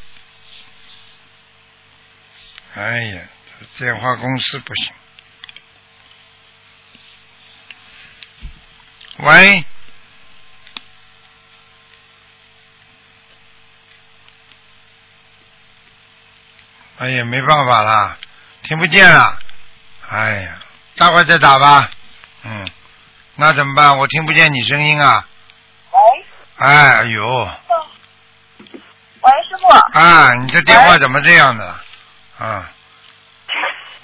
[2.76, 3.22] 哎呀，
[3.78, 4.94] 电话公司不行。
[9.18, 9.66] 喂，
[17.00, 18.18] 哎呀，没办法了，
[18.64, 19.38] 听不见了，
[20.08, 20.62] 哎呀。
[21.00, 21.90] 待会儿再打吧，
[22.44, 22.70] 嗯，
[23.36, 23.98] 那怎么办？
[23.98, 25.26] 我听不见你声音啊。
[25.92, 26.26] 喂。
[26.58, 27.50] 哎呦。
[28.58, 29.98] 喂，师傅。
[29.98, 31.66] 啊，你这电话怎么这样的？
[32.38, 32.70] 啊。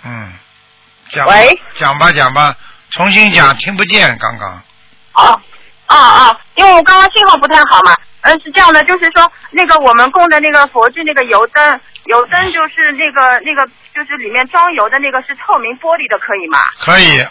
[0.04, 0.34] 嗯。
[1.10, 1.28] 讲。
[1.28, 1.62] 喂。
[1.78, 2.56] 讲吧讲吧，
[2.92, 4.62] 重新讲，听不见刚刚。
[5.16, 5.42] 哦，
[5.88, 7.94] 哦哦，因为我刚刚信号不太好嘛。
[8.26, 16.60] 嗯，是这样的，就是说那个我们供的那个佛具那个油灯，油灯就是那个那个就是里面装油的那个是透明玻璃的，可以吗？
[16.80, 17.24] 可以。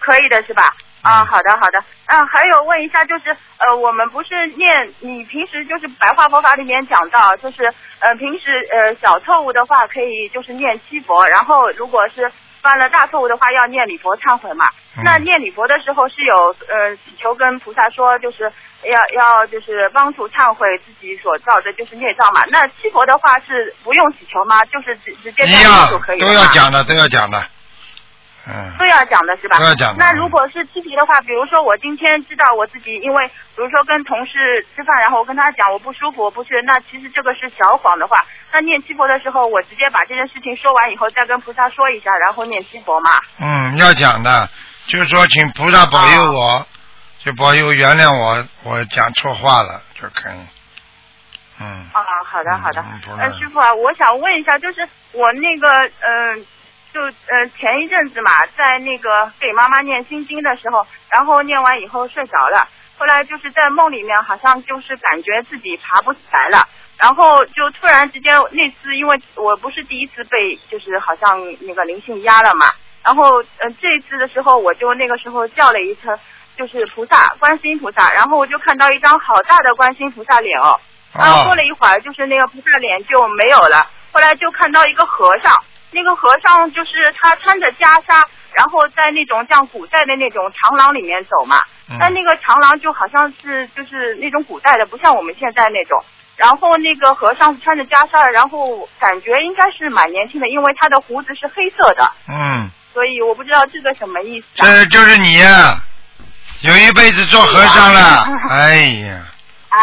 [0.00, 0.74] 可以的是吧？
[1.00, 1.82] 啊，好的好的。
[2.06, 4.68] 嗯，还有问一下，就是呃，我们不是念
[5.00, 12.30] 你平时就是白话佛法里面讲到，就是呃平时呃小错误的话可以就是念七佛，然后如果是
[12.64, 14.66] 犯了大错误的话要念礼佛忏悔嘛。
[14.96, 22.44] 嗯那念礼佛的时候是有呃祈求跟菩萨说，就是要要就是帮助忏悔自己所造的就是孽障嘛。
[22.48, 24.64] 那七佛的话是不用祈求吗？
[24.66, 27.44] 就是直直接念样就可以了都要讲的，都要讲的。
[28.46, 29.58] 嗯，都要讲的是吧？
[29.58, 43.20] 都要讲的那如果是七题的话，比如说我今天知道我自己因为，比如说跟同事吃饭，然后我跟他讲我不舒服，我不去，那其实这个是小谎的话，那念七佛的时候，我直接把这件事情说完以后，再跟菩萨说一下，然后念七佛嘛。
[43.40, 44.48] 嗯，要讲的，
[44.86, 46.66] 就是说请菩萨保佑我，
[47.24, 50.34] 就保佑原谅我，我讲错话了就可以。
[51.60, 53.18] 嗯，啊，好的好的嗯。
[53.18, 56.36] 呃，师傅啊，我想问一下，就是我那个嗯、呃
[56.94, 66.68] 就呃前一阵子嘛，在那个给妈妈念心经的时候，然后念完以后睡着了，后来就是在梦里面，好像就是感觉自己爬不起来了。
[66.96, 72.72] 然后就突然之间，那次因为我不是第一次被，就是好像那个灵性压了嘛。
[73.02, 76.16] 然后呃这一次的时候，我就那个时候叫了一声，
[76.56, 78.12] 就是菩萨，观世音菩萨。
[78.12, 80.78] 然后我就看到一张好大的观世音菩萨脸哦。
[81.12, 83.90] 然后过了一会儿，就是那个菩萨脸就没有了。
[84.12, 85.52] 后来就看到一个和尚，
[85.94, 91.56] 那个和尚就是他穿着袈裟，然后在那种像古代的那种长廊里面走嘛。
[91.88, 96.02] 嗯但那个长廊就好像是就是那种古代的，不像我们现在那种。
[96.36, 104.66] 然后那个和尚是穿着袈裟，然后感觉应该是蛮年轻的，因为他的胡子是黑色的，嗯，所以我不知道这个什么意思啊。
[104.66, 105.78] 这就是你呀、
[106.62, 109.22] 有一辈子做和尚了，哎呀，
[109.68, 109.78] 啊，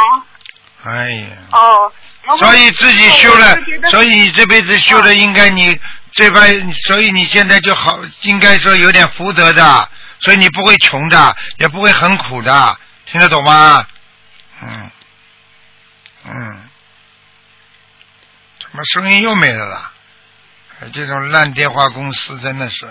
[0.83, 1.91] 哎呀， 哦。
[2.37, 3.57] 所以自己修了
[3.89, 5.77] 所以你这辈子修的应该你
[6.13, 13.85] 这边，所以你现在就好，应该说有点福德的，所以你不会穷的，也不会很苦的，听得懂吗？
[14.61, 14.91] 嗯，
[16.25, 16.69] 嗯，
[18.59, 19.91] 怎么声音又没了啦？
[20.81, 22.89] 哎这种烂电话公司真的是，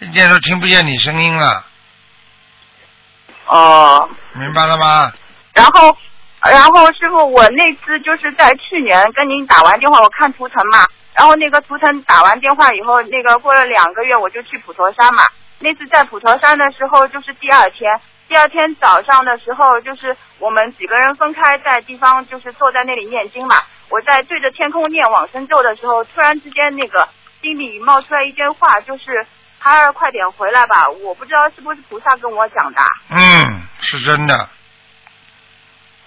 [0.00, 1.64] 一点都听不见你声音了，
[3.46, 4.10] 哦。
[4.34, 5.12] 明白了吗？
[5.52, 5.98] 然后，
[6.50, 15.22] 然后师傅，我那次就是在去年跟您打完电话，我看图腾嘛，然后那个图腾打完电话以后，那个过了两个月我就去普陀山嘛。
[15.60, 23.56] 那次在普陀山的时候，就是第二天，第二天早上的时候，就是我们几个人分开在地方，就是坐在那里念经嘛。
[23.90, 27.08] 我在对着天空念往生咒的时候，突然之间那个
[27.42, 29.26] 心里冒出来一句话，就是
[29.58, 30.88] “孩儿，快点回来吧”。
[31.02, 32.80] 我不知道是不是菩萨跟我讲的。
[33.10, 34.48] 嗯，是真的。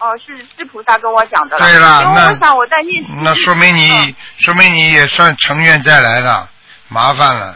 [0.01, 1.63] 哦，是是菩萨跟我讲的了。
[1.63, 3.05] 对了那因为我想我在念。
[3.23, 6.49] 那说明你，说明你也算成愿再来了，
[6.87, 7.55] 麻烦了。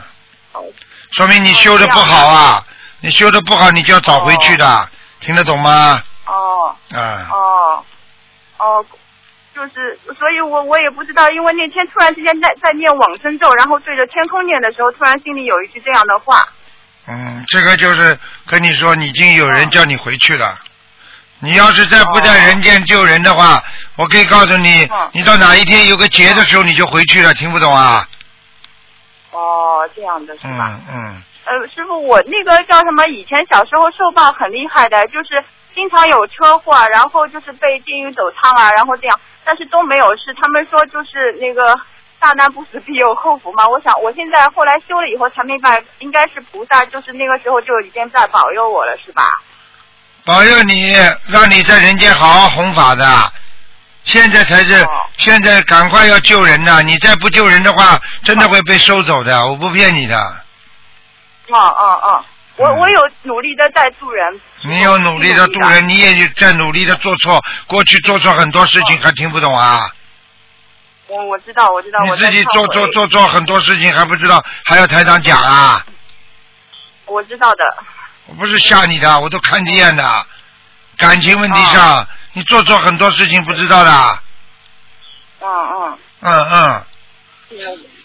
[1.14, 2.66] 说明你修的不好啊，
[3.00, 6.04] 你修的不好，你就要找回去的，听得懂吗？
[6.28, 7.84] 哦啊，哦
[8.60, 8.86] 哦，
[9.56, 16.48] 就是，所以我我也不知道，因为那天突然之间在在念往生咒，然后对着天空念的时候，突然心里有一句这样的话。
[17.08, 20.58] 嗯，这个就是跟你说，已经有人叫你回去了。
[21.46, 23.64] 你要是再不在人间救人的话，
[23.98, 28.04] 我可以告诉你，你到哪一天有个劫的时候你就回去了，听不懂啊？
[29.30, 30.80] 哦，这样的是吧？
[30.90, 33.06] 嗯嗯，呃，师傅，我那个叫什么？
[33.06, 40.34] 以前小时候受报很厉害的，就是经常有车祸啊，然后就是被电狱走仓啊，然后这样，但是都没有事。
[40.42, 41.80] 他们说就是那个
[42.18, 43.68] 大难不死必有后福嘛。
[43.70, 49.24] 我想我现在后来修了以后才明白，应该是菩萨，就是那个时候就已经在保佑我了，是吧？
[50.26, 50.92] 保佑你，
[51.28, 53.32] 让你在人间好好弘法的。
[54.06, 56.82] 现在才是，现在赶快要救人呐！
[56.82, 59.46] 你再不救人的话，真的会被收走的。
[59.48, 60.18] 我不骗你的，
[61.50, 62.26] 哦哦哦，
[62.58, 64.42] 我我有努力的在助人。
[64.64, 69.80] 你有努力的渡人，你也在努力的做错，过去做错很多事情，还听不懂啊？
[71.08, 75.86] 我我知道，我知道，你自己做做做做错很多事情还不知道，还要台长讲啊？
[77.06, 77.78] 我知道的。
[78.28, 80.26] 我不是吓你的，我都看见的。
[80.98, 84.20] 感情问题上，你做错很多事情不知道的。
[85.42, 85.98] 嗯嗯。
[86.22, 86.86] 嗯嗯，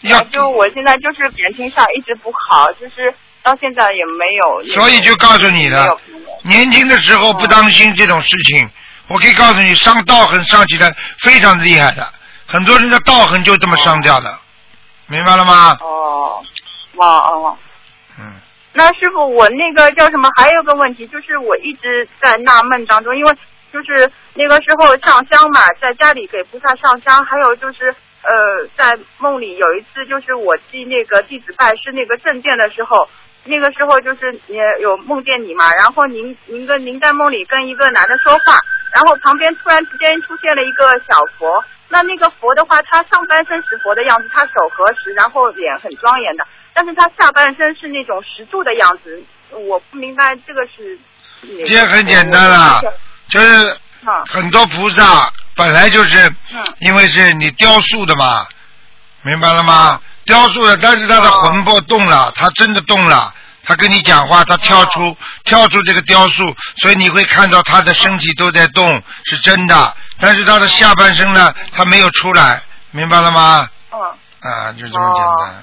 [0.03, 4.75] 要就我现在就是感情上一直不好，就是到现在也没有。
[4.75, 5.99] 所以就告诉你了，
[6.43, 8.69] 年轻的时候不当心这种事情，
[9.07, 12.13] 我可以告诉你，伤道痕伤起来非常厉害的，
[12.47, 14.39] 很多人的道痕就这么伤掉的，
[15.07, 15.79] 明白了吗？
[15.81, 16.45] 哦，
[16.99, 17.59] 哦哦。
[18.19, 18.35] 嗯。
[18.73, 20.29] 那师傅，我那个叫什么？
[20.37, 23.33] 还有个问题，就是我一直在纳闷当中，因为
[23.73, 27.93] 就是那个时候上香嘛，在家里给菩萨上香，还有就是
[28.23, 33.09] 呃，在梦里有一次，就是我记那个弟子拜师那个正殿的时候，
[33.45, 38.57] 那个时候就是也有梦见你嘛，然后您您跟您在梦里跟一个男的说话，
[38.95, 46.47] 然后旁边突然之间出现了一个小佛，那那个佛的话，他上半身是佛的样子，他手合十，然后脸很庄严的。
[46.83, 49.23] 但是他下半身是那种石柱的样子，
[49.69, 50.99] 我不明白这个是。
[51.67, 52.81] 这很简单了，
[53.29, 53.79] 就是
[54.31, 56.35] 很多菩萨本来就是
[56.79, 58.47] 因为是你雕塑的嘛，
[59.21, 60.01] 明白了吗？
[60.25, 65.15] 雕塑的，但是他的魂魄动了，他真的动了，他跟你讲话，他跳出
[65.45, 69.95] 跳出这个雕塑，所以你会看到他的身体都在动，是真的。
[70.19, 73.69] 但是他的下半身呢，他没有出来，明白了吗？
[73.93, 74.01] 嗯。
[74.51, 75.63] 啊，就这么简单。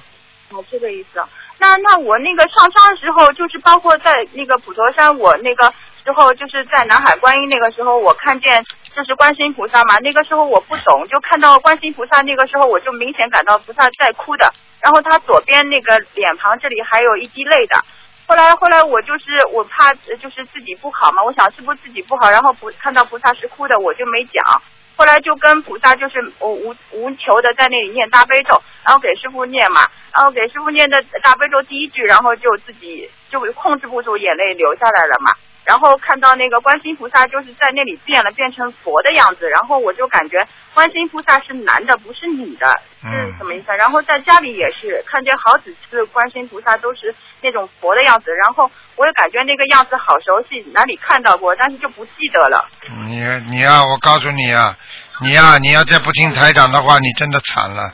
[0.51, 1.21] 哦，这个意思。
[1.59, 5.73] 那那我那个上山的时候，就是包括在那个普陀山，我那个
[6.05, 8.63] 时候就是在南海观音那个时候，我看见
[8.95, 9.97] 就是观世音菩萨嘛。
[9.99, 14.53] 那个时候我不懂，就看到观世音菩萨，那个时候我就明显感到菩萨在哭的。
[14.79, 17.83] 然后他左边那个脸庞这里还有一滴泪的。
[18.27, 24.61] 后来后来我就是我怕就是自己不好嘛，我想是不是自己不好，然后不看到菩萨是哭的，我就没讲。
[24.97, 35.31] 后来就跟菩萨就是无无无求的在那里念大悲咒，然后给师傅念嘛，然后给师傅念的大悲咒第一句，然后就自己就控制不住眼泪流下来了嘛。
[35.68, 40.38] 然后看到那个观世音菩萨就是在那里变了，变成佛的样子，然后我就感觉
[40.74, 42.65] 观世音菩萨是男的，不是女的，
[43.01, 43.72] 是什么意思？
[43.78, 52.65] 然后在家里也是看见好几次观世音菩萨都是那种佛的样子，然后我也感觉那个样子好熟悉，哪里看到过，但是就不记得了。
[53.03, 54.74] 你你啊，我告诉你啊，
[55.20, 57.91] 你呀，你要再不听台长的话，你真的惨了。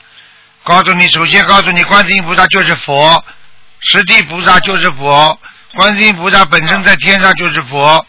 [0.62, 3.24] 告诉你，首先告诉你，观世音菩萨就是佛，
[3.80, 5.36] 实地菩萨就是佛。
[5.76, 8.06] 观世音菩萨本身在天上就是佛，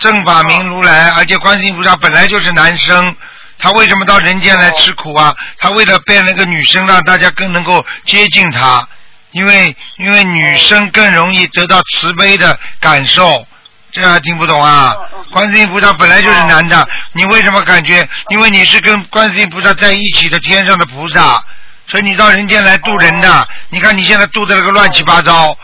[0.00, 3.14] 正法明如来，而且观世音菩萨本来就是男生，
[3.58, 5.34] 他为什么到人间来吃苦啊？
[5.58, 8.88] 他为了变那个女生，让大家更能够接近他，
[9.32, 13.46] 因为因为女生更容易得到慈悲的感受，
[13.92, 14.96] 这还听不懂啊？
[15.32, 18.08] 观世音菩萨本来就是男的，你为什么感觉？
[18.30, 21.44] 因为你是跟观世音菩萨在一起的天上的菩萨，
[21.88, 23.48] 所以你到人间来渡人的。
[23.68, 25.54] 你看你现在渡的那个乱七八糟。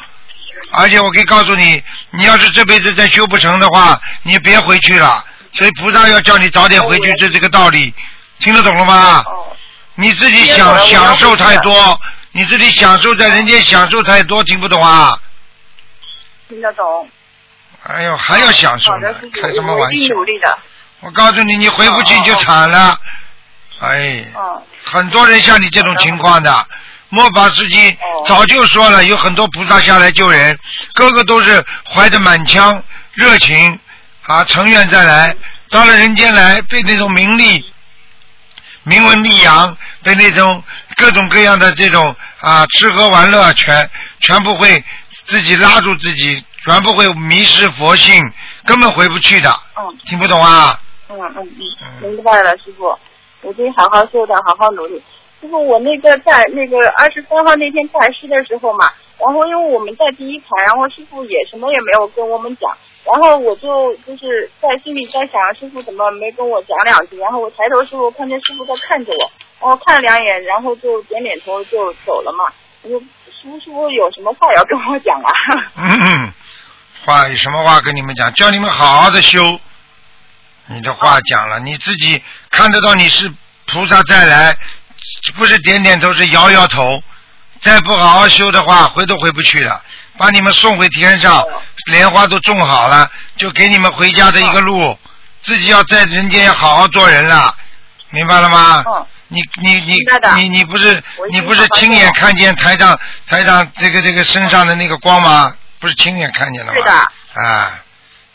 [0.72, 5.24] 而且我可以告诉你，你要是这辈子再修不成的话，你别回去了。
[5.52, 7.94] 所以菩萨要叫你早点回去，这这个道理，
[8.38, 9.24] 听得懂了吗？
[9.94, 11.98] 你自己享享受太多，
[12.32, 15.18] 你自己享受在人间享受太多，听不懂啊？
[16.48, 17.08] 听得懂。
[17.84, 19.08] 哎呦，还要享受呢？
[19.40, 20.14] 开什么玩笑？
[20.14, 20.58] 努力的。
[21.00, 22.98] 我告诉你，你回不去就惨了。
[23.80, 24.26] 哎。
[24.84, 26.66] 很多人像你这种情况的。
[27.08, 27.96] 末法时期
[28.26, 30.58] 早就说了，有很多菩萨下来救人，
[30.94, 32.82] 个个都是怀着满腔
[33.14, 33.78] 热情
[34.22, 35.34] 啊，诚愿再来，
[35.70, 37.64] 到了人间来，被那种名利、
[38.82, 40.62] 名闻利养，被那种
[40.96, 43.88] 各种各样的这种啊吃喝玩乐，全
[44.20, 44.82] 全部会
[45.26, 48.20] 自己拉住自己，全部会迷失佛性，
[48.64, 49.50] 根本回不去的。
[49.76, 49.98] 嗯。
[50.06, 50.78] 听不懂啊？
[51.08, 51.48] 嗯嗯
[52.02, 52.86] 嗯，明白了，师傅，
[53.42, 55.00] 我会好好修的，好好努力。
[55.46, 67.16] 师傅，我那个在那个二十三号那天拜师的时候嘛，然后因为我们在第一排，然后师傅也什么也没有跟我们讲，然后我就就是在心里在想，师傅怎么没跟我讲两句？
[67.18, 69.30] 然后我抬头时候看见师傅在看着我，
[69.60, 72.52] 然后看了两眼，然后就点点头就走了嘛。
[72.82, 75.30] 我说师傅，师傅有什么话要跟我讲啊？
[75.76, 76.32] 嗯，
[77.04, 78.32] 话有什么话跟你们讲？
[78.34, 79.60] 叫你们好好的修。
[80.68, 82.20] 你的话讲了，你自己
[82.50, 83.32] 看得到你是
[83.66, 84.56] 菩萨再来。
[85.36, 87.02] 不是点点头，是摇摇头。
[87.62, 89.82] 再不好好修的话，回都回不去了。
[90.18, 91.42] 把你们送回天上，
[91.90, 94.96] 莲花都种好了，就给你们回家的一个路。
[95.42, 97.54] 自己要在人间要好好做人了，
[98.10, 98.84] 明白了吗？
[99.28, 99.96] 你你你
[100.36, 101.02] 你你不是
[101.32, 105.56] 你不是亲眼看见台上台上这个这个身上的那个光吗？
[105.80, 106.78] 不是亲眼看见了吗？
[106.78, 106.92] 是的。
[107.42, 107.82] 啊。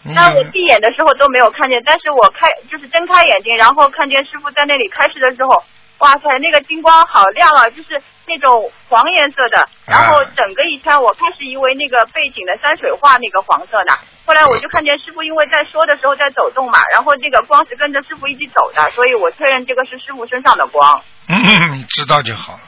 [0.04, 5.64] 那我闭眼的时候都没有看见，但是我开就是睁开眼睛，然后看见师傅在那里开示的时候。
[6.02, 21.02] 哇塞，那个金光好亮啊，就是那种黄颜色的，然后整个一圈，我开始以为那个背景的山水画那个黄色的，后来我就看见师傅因为在说的时候在走动嘛，然后这个光是跟着师傅一起走的，所以我确认这个是师傅身上的光。
[21.28, 22.60] 嗯，知道就好，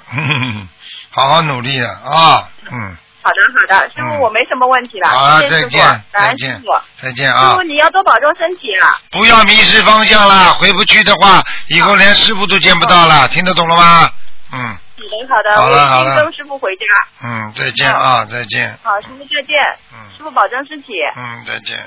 [1.09, 2.97] 好好努力啊，啊，嗯。
[3.23, 5.09] 好的，好的，师傅，我没什么问题了。
[5.09, 6.61] 好了，再见，再见，
[7.01, 7.51] 再见啊！
[7.51, 8.99] 师傅，你要多保重身体啊！
[9.11, 14.09] 不要迷失方向了，回不去的话，以后连师傅都见不到了，听得懂了吗？
[14.51, 14.77] 嗯。
[14.97, 16.83] 嗯，好的，好的，好了，跟师傅回家。
[17.27, 18.77] 嗯，再见啊，再见。
[18.83, 19.55] 好，师傅再见。
[19.93, 19.97] 嗯。
[20.17, 20.93] 师傅保重身体。
[21.15, 21.79] 嗯，再见。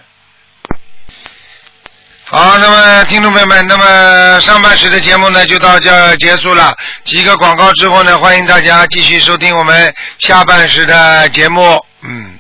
[2.29, 6.75] 好，那么听众朋友们，那么上半时的节目呢就到这结束了。
[7.05, 11.81] 几个广告之后呢，欢迎大家继续收听我们下半时的节目。
[12.03, 12.37] 嗯。